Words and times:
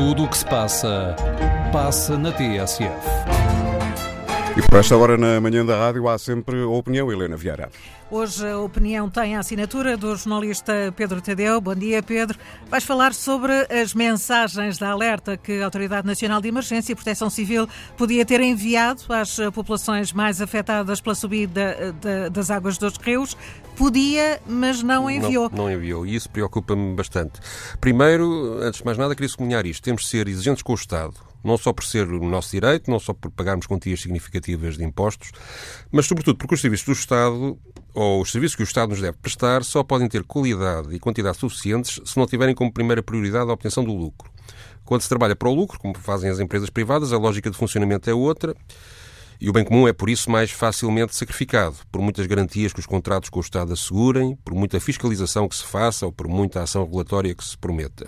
Tudo 0.00 0.24
o 0.24 0.28
que 0.28 0.38
se 0.38 0.46
passa, 0.46 1.14
passa 1.70 2.16
na 2.16 2.32
TSF. 2.32 2.88
E 4.56 4.62
por 4.66 4.78
esta 4.78 4.96
hora 4.96 5.18
na 5.18 5.38
manhã 5.42 5.64
da 5.64 5.76
rádio 5.76 6.08
há 6.08 6.18
sempre 6.18 6.62
a 6.62 6.66
opinião, 6.68 7.12
Helena 7.12 7.36
Vieira. 7.36 7.68
Hoje 8.10 8.44
a 8.44 8.58
opinião 8.58 9.08
tem 9.08 9.36
a 9.36 9.38
assinatura 9.38 9.96
do 9.96 10.16
jornalista 10.16 10.92
Pedro 10.96 11.20
Tadeu. 11.20 11.60
Bom 11.60 11.76
dia, 11.76 12.02
Pedro. 12.02 12.36
Vais 12.68 12.82
falar 12.82 13.14
sobre 13.14 13.52
as 13.70 13.94
mensagens 13.94 14.78
de 14.78 14.84
alerta 14.84 15.36
que 15.36 15.60
a 15.60 15.64
Autoridade 15.66 16.08
Nacional 16.08 16.40
de 16.40 16.48
Emergência 16.48 16.90
e 16.90 16.96
Proteção 16.96 17.30
Civil 17.30 17.68
podia 17.96 18.26
ter 18.26 18.40
enviado 18.40 19.04
às 19.10 19.36
populações 19.54 20.12
mais 20.12 20.42
afetadas 20.42 21.00
pela 21.00 21.14
subida 21.14 21.94
das 22.32 22.50
águas 22.50 22.76
dos 22.78 22.96
rios. 22.96 23.36
Podia, 23.76 24.42
mas 24.44 24.82
não 24.82 25.08
enviou. 25.08 25.48
Não, 25.48 25.58
não 25.58 25.72
enviou 25.72 26.04
e 26.04 26.16
isso 26.16 26.28
preocupa-me 26.28 26.96
bastante. 26.96 27.38
Primeiro, 27.80 28.58
antes 28.60 28.80
de 28.80 28.84
mais 28.84 28.98
nada, 28.98 29.14
queria 29.14 29.28
sublinhar 29.28 29.64
isto. 29.64 29.84
Temos 29.84 30.02
de 30.02 30.08
ser 30.08 30.26
exigentes 30.26 30.64
com 30.64 30.72
o 30.72 30.74
Estado 30.74 31.14
não 31.42 31.56
só 31.56 31.72
por 31.72 31.84
ser 31.84 32.06
o 32.06 32.28
nosso 32.28 32.50
direito, 32.50 32.90
não 32.90 32.98
só 32.98 33.14
por 33.14 33.30
pagarmos 33.30 33.66
quantias 33.66 34.02
significativas 34.02 34.76
de 34.76 34.84
impostos, 34.84 35.32
mas 35.90 36.06
sobretudo 36.06 36.36
porque 36.36 36.54
os 36.54 36.60
serviços 36.60 36.86
do 36.86 36.92
Estado 36.92 37.58
ou 37.94 38.22
os 38.22 38.30
serviços 38.30 38.56
que 38.56 38.62
o 38.62 38.64
Estado 38.64 38.90
nos 38.90 39.00
deve 39.00 39.16
prestar 39.18 39.64
só 39.64 39.82
podem 39.82 40.08
ter 40.08 40.24
qualidade 40.24 40.94
e 40.94 40.98
quantidade 40.98 41.38
suficientes 41.38 42.00
se 42.04 42.16
não 42.16 42.26
tiverem 42.26 42.54
como 42.54 42.72
primeira 42.72 43.02
prioridade 43.02 43.50
a 43.50 43.52
obtenção 43.52 43.84
do 43.84 43.92
lucro. 43.94 44.30
Quando 44.84 45.02
se 45.02 45.08
trabalha 45.08 45.36
para 45.36 45.48
o 45.48 45.54
lucro, 45.54 45.78
como 45.78 45.96
fazem 45.96 46.30
as 46.30 46.40
empresas 46.40 46.70
privadas, 46.70 47.12
a 47.12 47.18
lógica 47.18 47.50
de 47.50 47.56
funcionamento 47.56 48.08
é 48.10 48.14
outra 48.14 48.54
e 49.40 49.48
o 49.48 49.52
bem 49.54 49.64
comum 49.64 49.88
é, 49.88 49.92
por 49.92 50.10
isso, 50.10 50.30
mais 50.30 50.50
facilmente 50.50 51.16
sacrificado, 51.16 51.76
por 51.90 52.02
muitas 52.02 52.26
garantias 52.26 52.74
que 52.74 52.80
os 52.80 52.86
contratos 52.86 53.30
com 53.30 53.38
o 53.38 53.42
Estado 53.42 53.72
assegurem, 53.72 54.36
por 54.44 54.54
muita 54.54 54.78
fiscalização 54.78 55.48
que 55.48 55.56
se 55.56 55.64
faça 55.64 56.04
ou 56.04 56.12
por 56.12 56.28
muita 56.28 56.62
ação 56.62 56.84
regulatória 56.84 57.34
que 57.34 57.42
se 57.42 57.56
prometa. 57.56 58.06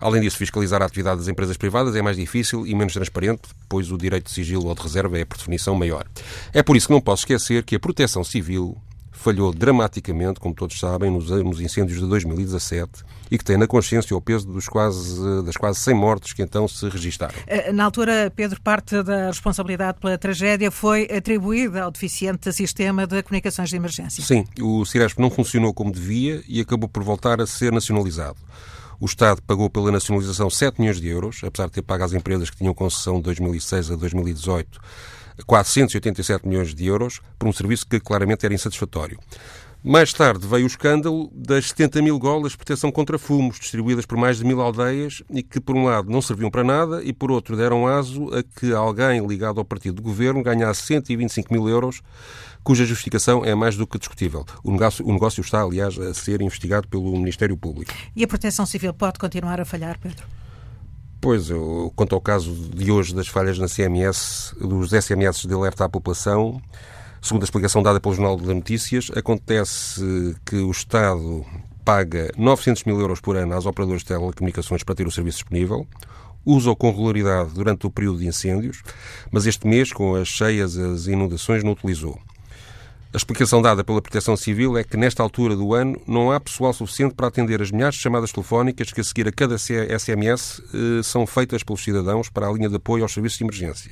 Além 0.00 0.20
disso, 0.22 0.36
fiscalizar 0.36 0.80
a 0.80 0.84
atividade 0.84 1.18
das 1.18 1.28
empresas 1.28 1.56
privadas 1.56 1.96
é 1.96 2.02
mais 2.02 2.16
difícil 2.16 2.64
e 2.64 2.74
menos 2.76 2.92
transparente, 2.92 3.42
pois 3.68 3.90
o 3.90 3.98
direito 3.98 4.26
de 4.26 4.32
sigilo 4.32 4.66
ou 4.66 4.74
de 4.74 4.82
reserva 4.82 5.18
é, 5.18 5.24
por 5.24 5.36
definição, 5.36 5.74
maior. 5.74 6.06
É 6.52 6.62
por 6.62 6.76
isso 6.76 6.86
que 6.86 6.92
não 6.92 7.00
posso 7.00 7.22
esquecer 7.22 7.64
que 7.64 7.74
a 7.74 7.80
proteção 7.80 8.22
civil 8.22 8.76
falhou 9.12 9.52
dramaticamente, 9.52 10.40
como 10.40 10.54
todos 10.54 10.78
sabem, 10.78 11.10
nos, 11.10 11.30
incêndios 11.60 12.00
de 12.00 12.06
2017 12.06 13.04
e 13.30 13.38
que 13.38 13.44
tem 13.44 13.56
na 13.56 13.66
consciência 13.66 14.16
o 14.16 14.20
peso 14.20 14.46
dos 14.46 14.68
quase, 14.68 15.44
das 15.44 15.56
quase 15.56 15.78
100 15.80 15.94
mortes 15.94 16.32
que 16.32 16.42
então 16.42 16.66
se 16.66 16.88
registaram. 16.88 17.34
Eh, 17.46 17.72
na 17.72 17.84
altura, 17.84 18.32
Pedro, 18.34 18.60
parte 18.60 19.02
da 19.02 19.28
responsabilidade 19.28 19.98
pela 20.00 20.18
tragédia 20.18 20.70
foi 20.70 21.04
atribuída 21.04 21.82
ao 21.82 21.90
deficiente 21.90 22.52
sistema 22.52 23.06
de 23.06 23.22
comunicações 23.22 23.70
de 23.70 23.76
emergência. 23.76 24.22
Sim, 24.22 24.44
o 24.60 24.84
Ciresp 24.84 25.18
não 25.18 25.30
funcionou 25.30 25.72
como 25.72 25.92
devia 25.92 26.42
e 26.48 26.60
acabou 26.60 26.88
por 26.88 27.02
voltar 27.02 27.40
a 27.40 27.46
ser 27.46 27.70
nacionalizado. 27.72 28.38
O 28.98 29.06
Estado 29.06 29.42
pagou 29.42 29.68
pela 29.68 29.90
nacionalização 29.90 30.48
7 30.48 30.80
milhões 30.80 31.00
de 31.00 31.08
euros, 31.08 31.40
apesar 31.44 31.66
de 31.66 31.72
ter 31.72 31.82
pago 31.82 32.04
às 32.04 32.12
empresas 32.12 32.50
que 32.50 32.56
tinham 32.56 32.72
concessão 32.72 33.16
de 33.16 33.22
2006 33.22 33.90
a 33.90 33.96
2018 33.96 34.80
487 35.46 36.46
milhões 36.46 36.74
de 36.74 36.86
euros 36.86 37.20
por 37.38 37.48
um 37.48 37.52
serviço 37.52 37.86
que 37.86 38.00
claramente 38.00 38.44
era 38.44 38.54
insatisfatório. 38.54 39.18
Mais 39.84 40.12
tarde 40.12 40.46
veio 40.46 40.62
o 40.62 40.68
escândalo 40.68 41.28
das 41.34 41.70
70 41.70 42.02
mil 42.02 42.16
golas 42.16 42.52
de 42.52 42.56
proteção 42.56 42.92
contra 42.92 43.18
fumos, 43.18 43.58
distribuídas 43.58 44.06
por 44.06 44.16
mais 44.16 44.38
de 44.38 44.44
mil 44.44 44.60
aldeias 44.60 45.24
e 45.28 45.42
que, 45.42 45.58
por 45.58 45.74
um 45.74 45.86
lado, 45.86 46.08
não 46.08 46.22
serviam 46.22 46.52
para 46.52 46.62
nada 46.62 47.02
e, 47.02 47.12
por 47.12 47.32
outro, 47.32 47.56
deram 47.56 47.84
aso 47.84 48.32
a 48.32 48.44
que 48.44 48.72
alguém 48.72 49.26
ligado 49.26 49.58
ao 49.58 49.64
partido 49.64 49.96
do 49.96 50.02
governo 50.02 50.40
ganhasse 50.40 50.82
125 50.82 51.52
mil 51.52 51.68
euros, 51.68 52.00
cuja 52.62 52.84
justificação 52.84 53.44
é 53.44 53.56
mais 53.56 53.76
do 53.76 53.84
que 53.84 53.98
discutível. 53.98 54.46
O 54.62 54.70
negócio, 54.70 55.04
o 55.04 55.12
negócio 55.12 55.40
está, 55.40 55.62
aliás, 55.62 55.98
a 55.98 56.14
ser 56.14 56.40
investigado 56.42 56.86
pelo 56.86 57.10
Ministério 57.16 57.56
Público. 57.56 57.92
E 58.14 58.22
a 58.22 58.28
proteção 58.28 58.64
civil 58.64 58.94
pode 58.94 59.18
continuar 59.18 59.60
a 59.60 59.64
falhar, 59.64 59.98
Pedro? 59.98 60.24
Pois, 61.22 61.48
eu, 61.48 61.90
quanto 61.96 62.14
ao 62.14 62.20
caso 62.20 62.52
de 62.52 62.90
hoje 62.92 63.14
das 63.14 63.28
falhas 63.28 63.58
na 63.58 63.66
CMS, 63.68 64.54
dos 64.60 64.90
SMS 64.90 65.46
de 65.46 65.54
alerta 65.54 65.86
à 65.86 65.88
população, 65.88 66.60
Segundo 67.24 67.42
a 67.42 67.44
explicação 67.44 67.84
dada 67.84 68.00
pelo 68.00 68.16
Jornal 68.16 68.36
de 68.36 68.52
Notícias, 68.52 69.08
acontece 69.14 70.34
que 70.44 70.56
o 70.56 70.72
Estado 70.72 71.46
paga 71.84 72.32
900 72.36 72.82
mil 72.82 72.98
euros 72.98 73.20
por 73.20 73.36
ano 73.36 73.54
às 73.56 73.64
operadoras 73.64 74.02
de 74.02 74.08
telecomunicações 74.08 74.82
para 74.82 74.96
ter 74.96 75.06
o 75.06 75.10
serviço 75.10 75.38
disponível, 75.38 75.86
usa-o 76.44 76.74
com 76.74 76.90
regularidade 76.90 77.50
durante 77.54 77.86
o 77.86 77.90
período 77.90 78.18
de 78.18 78.26
incêndios, 78.26 78.82
mas 79.30 79.46
este 79.46 79.68
mês, 79.68 79.92
com 79.92 80.16
as 80.16 80.26
cheias, 80.26 80.76
as 80.76 81.06
inundações, 81.06 81.62
não 81.62 81.70
utilizou. 81.70 82.18
A 83.14 83.18
explicação 83.18 83.60
dada 83.60 83.84
pela 83.84 84.00
Proteção 84.00 84.38
Civil 84.38 84.78
é 84.78 84.82
que, 84.82 84.96
nesta 84.96 85.22
altura 85.22 85.54
do 85.54 85.74
ano, 85.74 86.00
não 86.06 86.32
há 86.32 86.40
pessoal 86.40 86.72
suficiente 86.72 87.14
para 87.14 87.26
atender 87.26 87.60
as 87.60 87.70
milhares 87.70 87.96
de 87.96 88.00
chamadas 88.00 88.32
telefónicas 88.32 88.90
que, 88.90 89.02
a 89.02 89.04
seguir 89.04 89.28
a 89.28 89.32
cada 89.32 89.58
SMS, 89.58 90.62
eh, 90.72 91.02
são 91.02 91.26
feitas 91.26 91.62
pelos 91.62 91.84
cidadãos 91.84 92.30
para 92.30 92.48
a 92.48 92.52
linha 92.52 92.70
de 92.70 92.76
apoio 92.76 93.02
aos 93.02 93.12
serviços 93.12 93.36
de 93.36 93.44
emergência. 93.44 93.90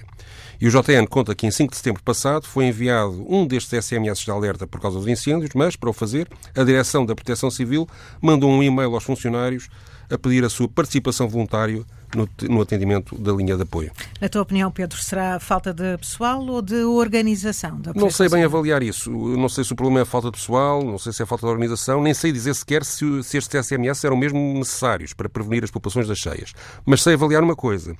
E 0.59 0.67
o 0.67 0.71
JN 0.71 1.07
conta 1.07 1.35
que, 1.35 1.47
em 1.47 1.51
5 1.51 1.71
de 1.71 1.77
setembro 1.77 2.03
passado, 2.03 2.47
foi 2.47 2.65
enviado 2.65 3.27
um 3.29 3.47
destes 3.47 3.85
SMS 3.85 4.21
de 4.21 4.31
alerta 4.31 4.67
por 4.67 4.81
causa 4.81 4.99
dos 4.99 5.07
incêndios, 5.07 5.51
mas, 5.55 5.77
para 5.77 5.91
o 5.91 5.93
fazer, 5.93 6.27
a 6.57 6.65
Direção 6.65 7.05
da 7.05 7.15
Proteção 7.15 7.51
Civil 7.51 7.87
mandou 8.23 8.51
um 8.51 8.63
e-mail 8.63 8.95
aos 8.95 9.05
funcionários 9.05 9.69
a 10.11 10.17
pedir 10.17 10.45
a 10.45 10.49
sua 10.49 10.67
participação 10.67 11.29
voluntária 11.29 11.85
no, 12.15 12.29
no, 12.49 12.61
atendimento 12.61 13.17
da 13.17 13.33
linha 13.33 13.57
de 13.57 13.63
apoio. 13.63 13.93
Na 14.21 14.29
tua 14.29 14.43
opinião, 14.43 14.71
Pedro, 14.71 14.99
será 14.99 15.41
falta 15.41 15.73
de 15.73 15.97
pessoal 15.97 16.45
ou 16.45 16.61
de 16.61 16.85
organização? 16.85 17.81
Da 17.81 17.93
não 17.95 18.11
sei 18.11 18.29
bem 18.29 18.45
avaliar 18.45 18.83
isso. 18.83 19.11
Não 19.11 19.49
sei 19.49 19.65
se 19.65 19.73
o 19.73 19.77
problema 19.77 20.01
é 20.01 20.03
a 20.03 20.07
falta 20.07 20.31
de 20.31 20.37
pessoal, 20.37 20.85
não 20.85 20.99
sei 20.99 21.13
se 21.13 21.23
é 21.23 21.25
a 21.25 21.27
falta 21.27 21.47
de 21.47 21.51
organização, 21.51 22.03
nem 22.03 22.13
sei 22.13 22.31
dizer 22.31 22.55
sequer 22.55 22.85
se, 22.85 23.23
se 23.23 23.39
estes 23.39 23.67
SMS 23.67 24.05
eram 24.05 24.17
mesmo 24.17 24.39
necessários 24.59 25.15
para 25.15 25.29
prevenir 25.29 25.65
as 25.65 25.71
populações 25.71 26.07
das 26.07 26.19
cheias. 26.19 26.53
Mas 26.85 27.03
sei 27.03 27.15
avaliar 27.15 27.43
uma 27.43 27.57
coisa: 27.57 27.97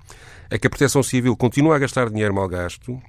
é 0.51 0.59
que 0.59 0.67
a 0.67 0.71
Proteção 0.71 1.03
Civil 1.03 1.35
continua 1.37 1.77
a 1.77 1.79
gastar 1.79 2.11
dinheiro 2.11 2.35
mal 2.35 2.49
gasto 2.49 3.01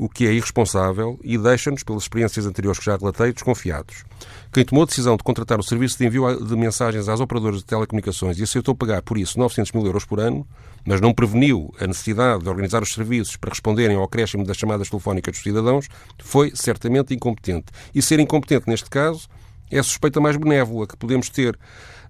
o 0.00 0.08
que 0.08 0.26
é 0.26 0.32
irresponsável 0.32 1.20
e 1.22 1.36
deixa-nos, 1.36 1.84
pelas 1.84 2.04
experiências 2.04 2.46
anteriores 2.46 2.78
que 2.78 2.86
já 2.86 2.96
relatei, 2.96 3.34
desconfiados. 3.34 4.02
Quem 4.50 4.64
tomou 4.64 4.84
a 4.84 4.86
decisão 4.86 5.14
de 5.14 5.22
contratar 5.22 5.60
o 5.60 5.62
serviço 5.62 5.98
de 5.98 6.06
envio 6.06 6.42
de 6.42 6.56
mensagens 6.56 7.06
às 7.06 7.20
operadoras 7.20 7.58
de 7.58 7.66
telecomunicações 7.66 8.38
e 8.38 8.42
aceitou 8.42 8.74
pagar 8.74 9.02
por 9.02 9.18
isso 9.18 9.38
900 9.38 9.72
mil 9.72 9.84
euros 9.84 10.06
por 10.06 10.18
ano, 10.18 10.46
mas 10.86 11.02
não 11.02 11.12
preveniu 11.12 11.70
a 11.78 11.86
necessidade 11.86 12.42
de 12.42 12.48
organizar 12.48 12.82
os 12.82 12.94
serviços 12.94 13.36
para 13.36 13.50
responderem 13.50 13.94
ao 13.94 14.04
acréscimo 14.04 14.42
das 14.42 14.56
chamadas 14.56 14.88
telefónicas 14.88 15.34
dos 15.34 15.42
cidadãos, 15.42 15.86
foi 16.18 16.50
certamente 16.54 17.12
incompetente. 17.12 17.66
E 17.94 18.00
ser 18.00 18.20
incompetente, 18.20 18.70
neste 18.70 18.88
caso, 18.88 19.28
é 19.70 19.78
a 19.78 19.82
suspeita 19.82 20.20
mais 20.20 20.36
benévola 20.36 20.86
que 20.86 20.96
podemos 20.96 21.28
ter, 21.28 21.58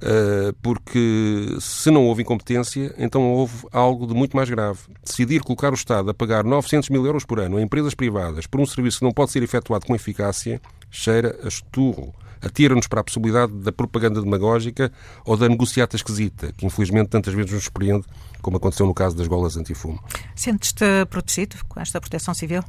eh, 0.03 0.53
porque 0.63 1.57
se 1.61 1.91
não 1.91 2.07
houve 2.07 2.23
incompetência, 2.23 2.95
então 2.97 3.33
houve 3.33 3.67
algo 3.71 4.07
de 4.07 4.15
muito 4.15 4.37
mais 4.37 4.49
grave. 4.49 4.79
Decidir 5.05 5.43
colocar 5.43 5.71
o 5.71 5.75
Estado 5.75 6.11
a 6.11 6.15
pagar 6.15 6.43
900 6.45 6.89
mil 6.89 7.05
euros 7.05 7.25
por 7.25 7.39
ano 7.39 7.59
a 7.59 7.63
empresas 7.63 7.95
privadas 7.95 8.47
por 8.47 8.61
um 8.61 8.67
serviço 8.67 9.01
que 9.01 9.05
não 9.05 9.13
pode 9.13 9.31
ser 9.31 9.43
efetuado 9.43 9.87
com 9.87 9.95
eficácia, 9.95 10.61
cheira 10.91 11.39
a 11.45 11.49
esturro. 11.49 12.15
Atira-nos 12.43 12.87
para 12.87 13.03
a 13.03 13.05
possibilidade 13.05 13.53
da 13.53 13.71
propaganda 13.71 14.23
demagógica 14.23 14.91
ou 15.27 15.37
da 15.37 15.47
negociata 15.47 15.95
esquisita, 15.95 16.51
que 16.57 16.65
infelizmente 16.65 17.11
tantas 17.11 17.35
vezes 17.35 17.53
nos 17.53 17.65
surpreende, 17.65 18.07
como 18.41 18.57
aconteceu 18.57 18.87
no 18.87 18.95
caso 18.95 19.15
das 19.15 19.27
golas 19.27 19.59
antifumo. 19.59 20.03
Sentes-te 20.35 21.05
protegido 21.11 21.57
com 21.69 21.79
esta 21.79 22.01
proteção 22.01 22.33
civil? 22.33 22.65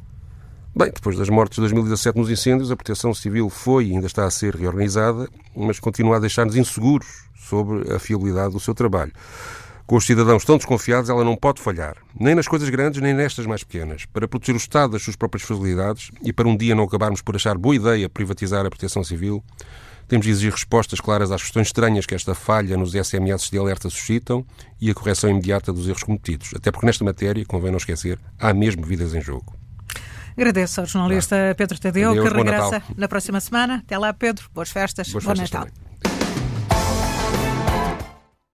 Bem, 0.74 0.90
depois 0.90 1.18
das 1.18 1.28
mortes 1.28 1.56
de 1.56 1.60
2017 1.60 2.18
nos 2.18 2.30
incêndios, 2.30 2.70
a 2.70 2.76
Proteção 2.76 3.12
Civil 3.12 3.50
foi 3.50 3.88
e 3.88 3.92
ainda 3.92 4.06
está 4.06 4.24
a 4.24 4.30
ser 4.30 4.56
reorganizada, 4.56 5.28
mas 5.54 5.78
continua 5.78 6.16
a 6.16 6.18
deixar-nos 6.18 6.56
inseguros 6.56 7.26
sobre 7.36 7.92
a 7.94 7.98
fiabilidade 7.98 8.54
do 8.54 8.60
seu 8.60 8.74
trabalho. 8.74 9.12
Com 9.86 9.96
os 9.96 10.06
cidadãos 10.06 10.46
tão 10.46 10.56
desconfiados, 10.56 11.10
ela 11.10 11.24
não 11.24 11.36
pode 11.36 11.60
falhar, 11.60 11.98
nem 12.18 12.34
nas 12.34 12.48
coisas 12.48 12.70
grandes, 12.70 13.02
nem 13.02 13.12
nestas 13.12 13.44
mais 13.44 13.62
pequenas. 13.62 14.06
Para 14.06 14.26
proteger 14.26 14.54
o 14.54 14.56
Estado 14.56 14.92
das 14.92 15.02
suas 15.02 15.14
próprias 15.14 15.46
facilidades 15.46 16.10
e 16.22 16.32
para 16.32 16.48
um 16.48 16.56
dia 16.56 16.74
não 16.74 16.84
acabarmos 16.84 17.20
por 17.20 17.36
achar 17.36 17.58
boa 17.58 17.76
ideia 17.76 18.08
privatizar 18.08 18.64
a 18.64 18.70
Proteção 18.70 19.04
Civil, 19.04 19.44
temos 20.08 20.24
de 20.24 20.32
exigir 20.32 20.52
respostas 20.52 21.00
claras 21.00 21.30
às 21.30 21.42
questões 21.42 21.66
estranhas 21.66 22.06
que 22.06 22.14
esta 22.14 22.34
falha 22.34 22.78
nos 22.78 22.92
SMS 22.92 23.50
de 23.50 23.58
alerta 23.58 23.90
suscitam 23.90 24.42
e 24.80 24.90
a 24.90 24.94
correção 24.94 25.28
imediata 25.28 25.70
dos 25.70 25.86
erros 25.86 26.02
cometidos. 26.02 26.54
Até 26.56 26.70
porque 26.70 26.86
nesta 26.86 27.04
matéria, 27.04 27.44
convém 27.44 27.70
não 27.70 27.76
esquecer, 27.76 28.18
há 28.38 28.54
mesmo 28.54 28.86
vidas 28.86 29.12
em 29.14 29.20
jogo. 29.20 29.61
Agradeço 30.36 30.80
ao 30.80 30.86
jornalista 30.86 31.36
Pedro 31.56 31.78
Tadeu, 31.78 32.10
Adeus, 32.10 32.28
que 32.28 32.36
regressa 32.36 32.82
na 32.96 33.08
próxima 33.08 33.40
semana. 33.40 33.82
Até 33.84 33.98
lá, 33.98 34.12
Pedro. 34.12 34.48
Boas 34.54 34.70
festas. 34.70 35.08
Boas 35.10 35.24
bom 35.24 35.30
festas 35.30 35.50
Natal. 35.50 35.66
Também. 35.66 35.91